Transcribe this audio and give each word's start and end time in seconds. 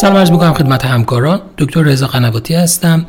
سلام 0.00 0.16
عرض 0.16 0.30
می‌کنم 0.30 0.54
خدمت 0.54 0.84
همکاران 0.84 1.40
دکتر 1.58 1.82
رضا 1.82 2.06
قنواتی 2.06 2.54
هستم 2.54 3.06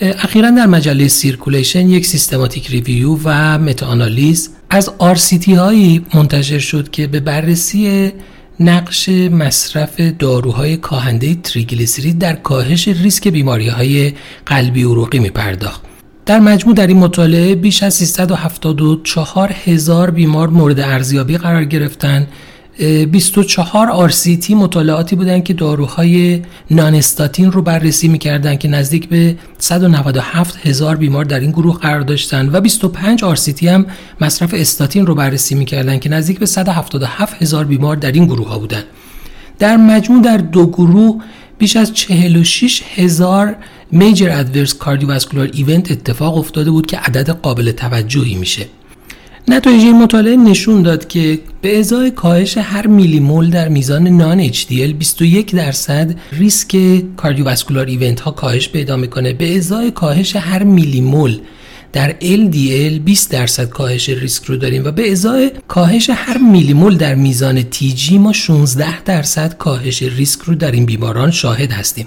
اخیرا 0.00 0.50
در 0.50 0.66
مجله 0.66 1.08
Circulation 1.08 1.88
یک 1.88 2.06
systematic 2.06 2.70
review 2.70 3.18
و 3.24 3.58
meta-analysis 3.58 4.50
از 4.70 4.90
RCT 4.98 5.54
هایی 5.54 6.06
منتشر 6.14 6.58
شد 6.58 6.90
که 6.90 7.06
به 7.06 7.20
بررسی 7.20 8.12
نقش 8.60 9.08
مصرف 9.08 10.00
داروهای 10.18 10.76
کاهنده 10.76 11.34
تریگلیسیرید 11.34 12.18
در 12.18 12.36
کاهش 12.36 12.88
ریسک 12.88 13.28
بیماری 13.28 13.68
های 13.68 14.12
قلبی 14.46 14.82
عروقی 14.82 15.18
می 15.18 15.30
پرداخت. 15.30 15.80
در 16.26 16.40
مجموع 16.40 16.74
در 16.74 16.86
این 16.86 16.98
مطالعه 16.98 17.54
بیش 17.54 17.82
از 17.82 17.94
374 17.94 19.54
هزار 19.64 20.10
بیمار 20.10 20.48
مورد 20.48 20.80
ارزیابی 20.80 21.38
قرار 21.38 21.64
گرفتند 21.64 22.28
24 22.78 23.90
آرسیتی 23.90 24.54
مطالعاتی 24.54 25.16
بودند 25.16 25.44
که 25.44 25.54
داروهای 25.54 26.42
نانستاتین 26.70 27.52
رو 27.52 27.62
بررسی 27.62 28.08
می‌کردن 28.08 28.56
که 28.56 28.68
نزدیک 28.68 29.08
به 29.08 29.36
197 29.58 30.66
هزار 30.66 30.96
بیمار 30.96 31.24
در 31.24 31.40
این 31.40 31.50
گروه 31.50 31.78
قرار 31.78 32.00
داشتن 32.00 32.48
و 32.52 32.60
25 32.60 33.24
آرسیتی 33.24 33.68
هم 33.68 33.86
مصرف 34.20 34.54
استاتین 34.54 35.06
رو 35.06 35.14
بررسی 35.14 35.54
می‌کردن 35.54 35.98
که 35.98 36.08
نزدیک 36.08 36.38
به 36.38 36.46
177 36.46 37.42
هزار 37.42 37.64
بیمار 37.64 37.96
در 37.96 38.12
این 38.12 38.24
گروه 38.24 38.48
ها 38.48 38.58
بودن. 38.58 38.82
در 39.58 39.76
مجموع 39.76 40.22
در 40.22 40.36
دو 40.36 40.66
گروه 40.66 41.22
بیش 41.58 41.76
از 41.76 41.94
46 41.94 42.82
هزار 42.94 43.56
میجر 43.90 44.30
ادورس 44.30 44.74
کاردیوواسکولار 44.74 45.48
ایونت 45.52 45.90
اتفاق 45.90 46.36
افتاده 46.36 46.70
بود 46.70 46.86
که 46.86 46.98
عدد 46.98 47.30
قابل 47.30 47.70
توجهی 47.70 48.34
میشه. 48.34 48.66
نتایج 49.50 49.82
این 49.82 50.02
مطالعه 50.02 50.36
نشون 50.36 50.82
داد 50.82 51.08
که 51.08 51.38
به 51.62 51.78
ازای 51.78 52.10
کاهش 52.10 52.58
هر 52.58 52.86
میلی 52.86 53.20
مول 53.20 53.50
در 53.50 53.68
میزان 53.68 54.08
non-HDL 54.08 54.94
21 54.98 55.54
درصد 55.54 56.14
ریسک 56.32 57.02
cardiovascular 57.16 57.86
event 57.86 58.20
ها 58.20 58.30
کاهش 58.30 58.68
پیدا 58.68 58.96
می‌کنه. 58.96 59.32
به 59.32 59.56
ازای 59.56 59.90
کاهش 59.90 60.36
هر 60.36 60.62
میلی 60.62 61.00
مول 61.00 61.38
در 61.92 62.14
LDL 62.20 63.00
20 63.04 63.30
درصد 63.30 63.68
کاهش 63.68 64.08
ریسک 64.08 64.44
رو 64.44 64.56
داریم 64.56 64.84
و 64.84 64.90
به 64.90 65.12
ازای 65.12 65.50
کاهش 65.68 66.10
هر 66.14 66.38
میلی 66.38 66.72
مول 66.72 66.96
در 66.96 67.14
میزان 67.14 67.62
TG 67.62 68.12
ما 68.12 68.32
16 68.32 69.02
درصد 69.02 69.56
کاهش 69.58 70.02
ریسک 70.02 70.40
رو 70.40 70.54
در 70.54 70.70
این 70.70 70.86
بیماران 70.86 71.30
شاهد 71.30 71.72
هستیم. 71.72 72.06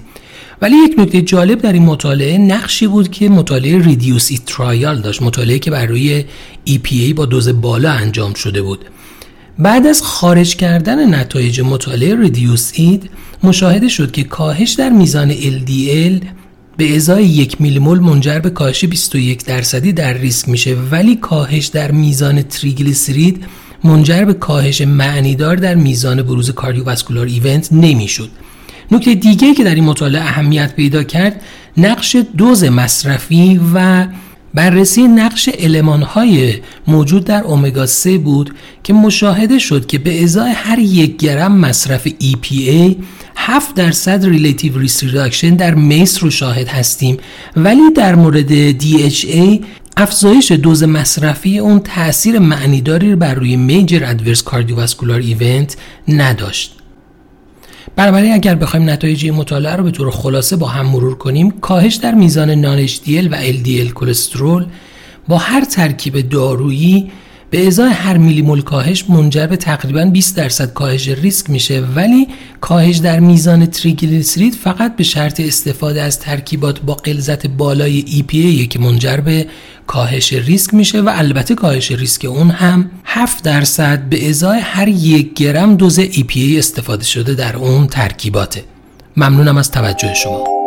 ولی 0.62 0.76
یک 0.76 0.94
نکته 0.98 1.22
جالب 1.22 1.60
در 1.60 1.72
این 1.72 1.82
مطالعه 1.82 2.38
نقشی 2.38 2.86
بود 2.86 3.10
که 3.10 3.28
مطالعه 3.28 3.84
REDUCE-IT 3.84 4.30
trial 4.30 5.00
داشت 5.00 5.22
مطالعه 5.22 5.58
که 5.58 5.70
بر 5.70 5.86
روی 5.86 6.24
EPA 6.68 7.14
با 7.14 7.26
دوز 7.26 7.48
بالا 7.48 7.92
انجام 7.92 8.34
شده 8.34 8.62
بود. 8.62 8.84
بعد 9.58 9.86
از 9.86 10.02
خارج 10.02 10.56
کردن 10.56 11.14
نتایج 11.14 11.60
مطالعه 11.60 12.20
ریدیوس 12.20 12.72
اید 12.74 13.10
مشاهده 13.42 13.88
شد 13.88 14.12
که 14.12 14.24
کاهش 14.24 14.72
در 14.72 14.90
میزان 14.90 15.32
LDL 15.32 16.24
به 16.76 16.96
ازای 16.96 17.24
یک 17.24 17.60
میلیمول 17.60 18.00
منجر 18.00 18.38
به 18.38 18.50
کاهش 18.50 18.84
21 18.84 19.44
درصدی 19.44 19.92
در 19.92 20.12
ریسک 20.12 20.48
میشه 20.48 20.76
ولی 20.90 21.16
کاهش 21.16 21.66
در 21.66 21.90
میزان 21.90 22.42
تریگلیسیرید 22.42 23.44
منجر 23.84 24.24
به 24.24 24.34
کاهش 24.34 24.80
معنیدار 24.80 25.56
در 25.56 25.74
میزان 25.74 26.22
بروز 26.22 26.50
کاردیوواسکولار 26.50 27.26
ایونت 27.26 27.72
نمی‌شد. 27.72 28.28
نکته 28.90 29.14
دیگه 29.14 29.54
که 29.54 29.64
در 29.64 29.74
این 29.74 29.84
مطالعه 29.84 30.22
اهمیت 30.22 30.74
پیدا 30.76 31.02
کرد 31.02 31.40
نقش 31.76 32.16
دوز 32.36 32.64
مصرفی 32.64 33.60
و 33.74 34.06
بررسی 34.54 35.02
نقش 35.02 35.48
های 36.06 36.54
موجود 36.86 37.24
در 37.24 37.42
اومگا 37.42 37.86
3 37.86 38.18
بود 38.18 38.54
که 38.82 38.92
مشاهده 38.92 39.58
شد 39.58 39.86
که 39.86 39.98
به 39.98 40.22
ازای 40.24 40.50
هر 40.50 40.78
یک 40.78 41.16
گرم 41.16 41.52
مصرف 41.52 42.08
EPA 42.08 42.94
7 43.36 43.74
درصد 43.74 44.24
relative 44.26 44.78
risk 44.78 45.02
reduction 45.02 45.54
در 45.54 45.74
MACE 45.74 46.22
رو 46.22 46.30
شاهد 46.30 46.68
هستیم. 46.68 47.16
ولی 47.56 47.90
در 47.96 48.14
مورد 48.14 48.78
DHA 48.80 49.64
افزایش 49.96 50.52
دوز 50.52 50.84
مصرفی 50.84 51.58
اون 51.58 51.80
تاثیر 51.80 52.38
معنیداری 52.38 53.14
بر 53.14 53.34
روی 53.34 53.56
major 53.56 54.04
adverse 54.04 54.42
cardiovascular 54.42 55.20
event 55.20 55.76
نداشت. 56.08 56.81
بنابراین 57.96 58.32
اگر 58.32 58.54
بخوایم 58.54 58.90
نتایج 58.90 59.24
این 59.24 59.34
مطالعه 59.34 59.76
رو 59.76 59.84
به 59.84 59.90
طور 59.90 60.10
خلاصه 60.10 60.56
با 60.56 60.66
هم 60.66 60.86
مرور 60.86 61.14
کنیم 61.14 61.50
کاهش 61.50 61.94
در 61.94 62.14
میزان 62.14 62.50
نان 62.50 62.78
و 63.30 63.52
LDL 63.52 63.92
کلسترول 63.94 64.66
با 65.28 65.38
هر 65.38 65.64
ترکیب 65.64 66.28
دارویی 66.28 67.10
به 67.52 67.66
ازای 67.66 67.90
هر 67.90 68.16
میلی 68.16 68.42
مول 68.42 68.62
کاهش 68.62 69.04
منجر 69.08 69.46
به 69.46 69.56
تقریبا 69.56 70.04
20 70.04 70.36
درصد 70.36 70.72
کاهش 70.72 71.08
ریسک 71.08 71.50
میشه. 71.50 71.80
ولی 71.80 72.28
کاهش 72.60 72.96
در 72.96 73.20
میزان 73.20 73.66
تریگلیسیرید 73.66 74.54
فقط 74.54 74.96
به 74.96 75.04
شرط 75.04 75.40
استفاده 75.40 76.02
از 76.02 76.18
ترکیبات 76.20 76.80
با 76.80 76.94
غلظت 76.94 77.46
بالای 77.46 78.04
EPA 78.06 78.68
که 78.68 78.78
منجر 78.78 79.16
به 79.16 79.46
کاهش 79.86 80.32
ریسک 80.32 80.74
میشه 80.74 81.00
و 81.00 81.10
البته 81.14 81.54
کاهش 81.54 81.92
ریسک 81.92 82.24
اون 82.24 82.50
هم 82.50 82.90
7 83.04 83.44
درصد 83.44 84.00
به 84.08 84.28
ازای 84.28 84.58
هر 84.58 84.88
یک 84.88 85.34
گرم 85.34 85.76
دوز 85.76 86.00
EPA 86.00 86.58
استفاده 86.58 87.04
شده 87.04 87.34
در 87.34 87.56
اون 87.56 87.86
ترکیباته. 87.86 88.64
ممنونم 89.16 89.56
از 89.56 89.70
توجه 89.70 90.14
شما. 90.14 90.61